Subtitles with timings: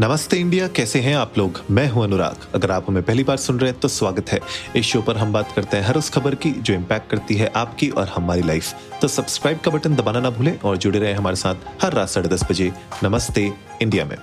[0.00, 1.60] नमस्ते इंडिया, कैसे हैं आप लोग?
[1.70, 4.38] मैं हूँ अनुराग। अगर आप हमें पहली बार सुन रहे हैं तो स्वागत है।
[4.76, 7.50] इस शो पर हम बात करते हैं हर उस खबर की, जो इम्पैक्ट करती है
[7.56, 11.36] आपकी और हमारी लाइफ तो सब्सक्राइब का बटन दबाना ना भूलें और जुड़े रहे हमारे
[11.36, 12.72] साथ हर रात साढ़े दस बजे
[13.04, 13.44] नमस्ते
[13.82, 14.16] इंडिया में।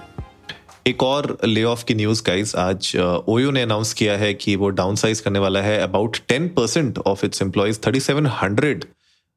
[0.88, 2.91] एक और ले ऑफ़ की न्यूज़ गाइस आज
[3.28, 6.98] ओयो ने अनाउंस किया है कि वो डाउन साइज़ करने वाला है। About ten percent
[6.98, 8.86] of its employees thirty seven hundred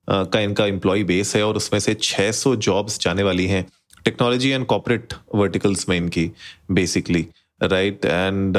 [0.09, 3.65] का इनका एम्प्लॉय बेस है और उसमें से 600 जॉब्स जाने वाली हैं।
[4.05, 6.31] टेक्नोलॉजी एंड कॉपरेट वर्टिकल्स में इनकी
[6.71, 7.27] basically
[7.63, 8.57] right and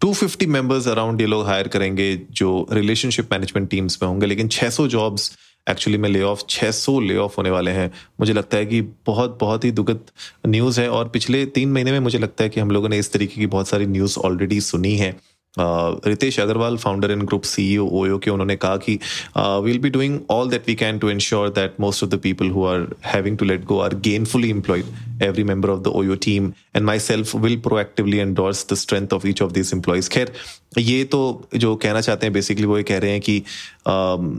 [0.00, 4.48] two fifty members around ये लोग हायर करेंगे जो रिलेशनशिप मैनेजमेंट टीम्स में होंगे, लेकिन
[4.48, 5.38] 600 जॉब्स
[5.70, 9.38] एक्चुअली में ले ऑफ़ 600 ले ऑफ़ होने वाले हैं। मुझे लगता है कि बहुत
[9.40, 10.00] बहुत ही दुखद
[10.46, 13.12] न्यूज़ है और पिछले तीन महीने में मुझे लगता है कि हम लोगों ने इस
[13.12, 15.16] तरीके की बहुत सारी न्यूज़ ऑलरेडी सुनी है।
[15.58, 18.98] Ritesh Agarwal founder and group CEO OYO के उन्होंने कहा कि
[19.38, 22.64] we'll be doing all that we can to ensure that most of the people who
[22.66, 26.86] are having to let go are gainfully employed every member of the OYO team and
[26.86, 30.08] myself will proactively endorse the strength of each of these employees.
[30.08, 30.32] खैर
[30.78, 31.20] ये तो
[31.54, 33.42] जो कहना चाहते हैं basically वो ये कह रहे हैं कि
[33.86, 34.32] um,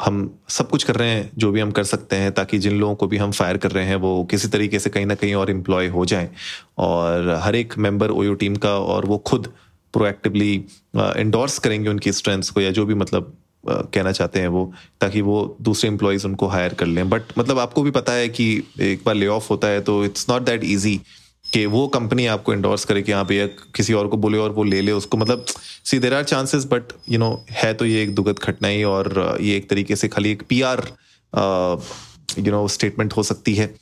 [0.00, 2.94] हम सब कुछ कर रहे हैं जो भी हम कर सकते हैं ताकि जिन लोगों
[2.94, 5.50] को भी हम फायर कर रहे हैं वो किसी तरीके से कहीं ना कहीं और
[5.50, 6.28] एम्प्लॉय हो जाएँ।
[6.78, 9.52] और हर एक मेंबर ओयो टीम का और वो खुद
[9.92, 10.54] प्रोएक्टिवली
[10.96, 13.32] इंडोर्स uh, करेंगे उनकी स्ट्रेंथ्स को या जो भी मतलब
[13.70, 17.58] uh, कहना चाहते हैं वो ताकि वो दूसरे एम्प्लॉयज़ उनको हायर कर लें। बट मतलब
[17.58, 20.64] आपको भी पता है कि एक बार ले ऑफ़ होता है तो इट्स नॉट दैट
[20.64, 21.00] ईजी
[21.52, 24.64] कि वो कंपनी आपको इंडोर्स करे कि हाँ भैया किसी और को बोले और वो
[24.64, 25.44] ले ले उसको। मतलब
[25.84, 29.36] see there are chances but you know है तो ये एक दुखद घटना ही और
[29.36, 30.86] uh, ये एक तरीके से खाली एक P R
[32.38, 33.74] you know statement हो सकती है।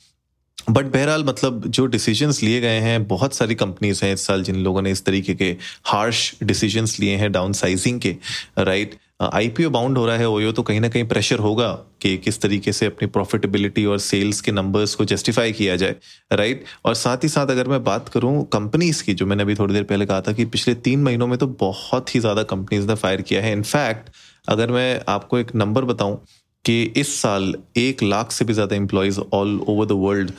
[0.67, 4.55] बट बहरहाल मतलब जो डिसीजंस लिए गए हैं, बहुत सारी कंपनीज़ हैं इस साल जिन
[4.55, 8.15] लोगों ने इस तरीके के हार्श डिसीजंस लिए हैं डाउन साइजिंग के
[8.59, 12.41] राइट आईपीओ बाउंड हो रहा है ओयो तो कहीं ना कहीं प्रेशर होगा कि किस
[12.41, 15.95] तरीके से अपनी प्रॉफिटेबिलिटी और सेल्स के नंबर्स को जस्टिफाई किया जाए
[16.33, 19.73] राइट और साथ ही साथ अगर मैं बात करूँ कंपनीज़ की, जो मैंने अभी थोड़ी
[19.73, 22.95] देर पहले कहा था कि पिछले तीन महीनों में तो बहुत ही ज़्यादा कंपनीज़ ने
[22.95, 24.09] फायर किया है। इनफैक्ट
[24.47, 26.19] अगर मैं आपको एक नंबर बताऊँ
[26.67, 30.31] कि इस साल एक लाख से भी ज़्यादा employees all over the world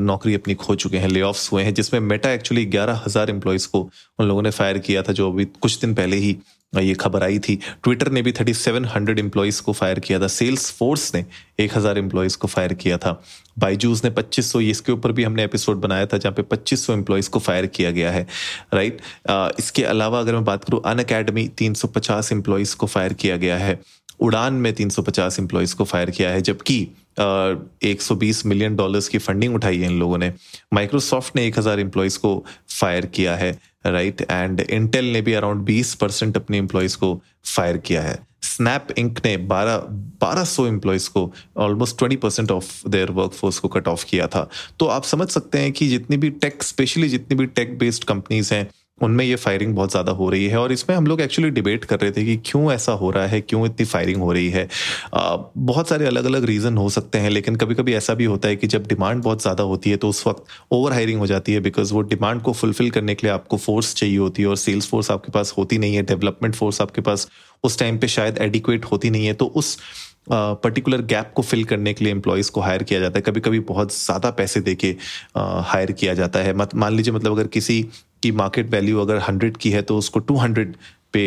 [0.00, 3.88] नौकरी अपनी खो चुके हैं ले हुए हैं, जिसमें मेटा एक्चुअली ग्यारह हज़ार एम्प्लॉयज़ को
[4.18, 6.36] उन लोगों ने फायर किया था, जो अभी कुछ दिन पहले ही
[6.72, 10.26] ये खबर आई थी। ट्विटर ने भी थर्टी सेवन हंड्रेड एम्प्लॉयज़ को फायर किया था।
[10.28, 11.24] सेल्स फोर्स ने
[11.60, 13.12] एक हज़ार एम्प्लॉयज़ को फायर किया था।
[13.58, 16.92] बाईजूस ने पच्चीस सौ, इसके ऊपर भी हमने एपिसोड बनाया था, जहाँ पे पच्चीस सौ
[16.92, 18.26] एम्प्लॉयज़ को फायर किया गया है
[18.74, 19.00] राइट
[19.58, 23.36] इसके अलावा अगर मैं बात करूँ अन अकेडमी तीन सौ पचास एम्प्लॉयज़ को फायर किया
[23.36, 23.78] गया है।
[24.24, 26.80] उड़ान में 350 एम्प्लॉयज़ को फायर किया है, जबकि
[27.84, 30.32] एक सौ बीस मिलियन डॉलर्स की फंडिंग उठाई है इन लोगों ने।
[30.74, 33.52] माइक्रोसॉफ्ट ने एक हज़ार एम्प्लॉयज़ को फायर किया है
[33.86, 38.88] राइट एंड इंटेल ने भी अराउंड बीस परसेंट अपने एम्प्लॉयज़ को फायर किया है। स्नैप
[38.98, 39.76] इंक ने बारह
[40.20, 44.48] बारह सौ एम्प्लॉयज़ को almost twenty percent of their workforce को कट ऑफ़ किया था।
[44.78, 48.52] तो आप समझ सकते हैं कि जितनी भी टेक स्पेशली जितनी भी टेक बेस्ड कंपनीज़
[48.54, 48.68] हैं
[49.04, 52.00] उनमें ये फायरिंग बहुत ज़्यादा हो रही है और इसमें हम लोग एक्चुअली डिबेट कर
[52.00, 54.68] रहे थे कि क्यों ऐसा हो रहा है क्यों इतनी फायरिंग हो रही है।
[55.14, 58.48] आ, बहुत सारे अलग अलग रीज़न हो सकते हैं लेकिन कभी कभी ऐसा भी होता
[58.48, 61.52] है कि जब डिमांड बहुत ज़्यादा होती है तो उस वक्त ओवर हायरिंग हो जाती
[61.52, 64.56] है बिकॉज़ वो डिमांड को फुलफिल करने के लिए आपको फोर्स चाहिए होती है और
[64.56, 67.28] सेल्स फोर्स आपके पास होती नहीं है डेवलपमेंट फोर्स आपके पास
[67.64, 69.78] उस टाइम पे शायद एडिक्वेट होती नहीं है तो उस
[70.30, 73.40] पर्टिकुलर uh, गैप को फिल करने के लिए एम्प्लॉयज़ को हायर किया जाता है। कभी
[73.40, 74.88] कभी बहुत ज़्यादा पैसे दे के
[75.36, 77.84] हायर किया जाता है। मत मान लीजिए मतलब अगर किसी
[78.24, 80.76] की मार्केट वैल्यू अगर हंड्रेड की है तो उसको two hundred
[81.12, 81.26] pay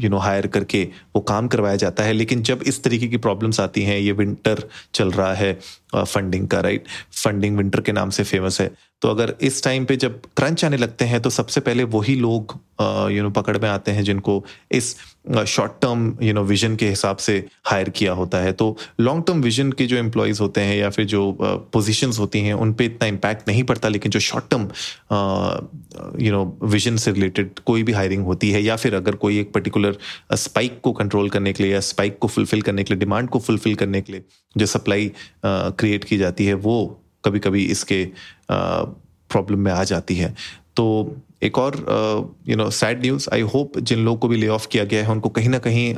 [0.00, 0.82] you know hire करके
[1.14, 4.62] वो काम करवाया जाता है। लेकिन जब इस तरीके की प्रॉब्लम्स आती हैं, ये विंटर
[4.94, 5.52] चल रहा है
[5.96, 6.84] फंडिंग का राइट
[7.14, 8.70] फंडिंग विंटर के नाम से फ़ेमस है।
[9.02, 12.58] तो अगर इस टाइम पे जब क्रंच आने लगते हैं तो सबसे पहले वही लोग
[13.12, 14.96] यू नो पकड़ में आते हैं जिनको इस
[15.48, 17.34] short term you know vision के हिसाब से
[17.66, 21.04] हायर किया होता है। तो लॉन्ग टर्म विजन के जो एम्प्लॉयज़ होते हैं या फिर
[21.06, 21.36] जो
[21.72, 24.68] पोजीशंस होती हैं, उन पे इतना इम्पैक्ट नहीं पड़ता, लेकिन जो short term
[26.20, 29.52] you know vision से रिलेटेड कोई भी हायरिंग होती है, या फिर अगर कोई एक
[29.52, 29.98] पर्टिकुलर
[30.36, 33.38] स्पाइक को कंट्रोल करने के लिए या स्पाइक को फुलफिल करने के लिए डिमांड को
[33.40, 34.24] फुलफिल करने के लिए
[34.56, 35.12] जो सप्लाई
[35.44, 38.04] क्रिएट की जाती है, वो कभी कभी इसके
[38.50, 40.34] प्रॉब्लम में आ जाती है।
[40.76, 41.76] तो एक और
[42.48, 45.10] you know sad news I hope जिन लोगों को भी ले ऑफ़ किया गया है,
[45.10, 45.94] उनको कहीं ना कहीं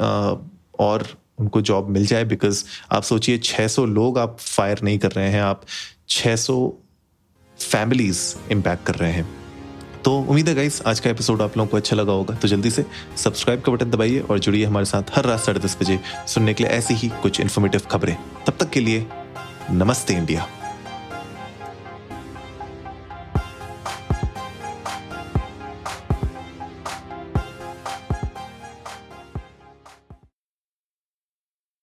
[0.78, 1.06] और
[1.40, 5.42] उनको जॉब मिल जाए बिकॉज़ आप सोचिए 600 लोग आप फायर नहीं कर रहे हैं,
[5.42, 5.62] आप
[6.08, 6.56] 600
[7.58, 8.22] फैमिलीज़
[8.52, 9.28] इम्पैक्ट कर रहे हैं।
[10.04, 12.70] तो उम्मीद है गाइस आज का एपिसोड आप लोगों को अच्छा लगा होगा तो जल्दी
[12.70, 12.84] से
[13.16, 15.98] सब्सक्राइब का बटन दबाइए और जुड़िए हमारे साथ हर रात साढ़े दस बजे
[16.28, 18.16] सुनने के लिए ऐसी ही कुछ इन्फॉर्मेटिव खबरें।
[18.46, 19.06] तब तक के लिए
[19.72, 20.46] नमस्ते इंडिया।